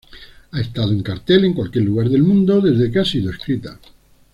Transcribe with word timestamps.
Ha 0.49 0.59
estado 0.59 0.89
en 0.93 1.03
cartel 1.03 1.45
en 1.45 1.53
cualquier 1.53 1.85
lugar 1.85 2.09
del 2.09 2.23
mundo 2.23 2.59
desde 2.59 2.91
que 2.91 2.97
ha 3.01 3.05
sido 3.05 3.29
escrita. 3.29 3.77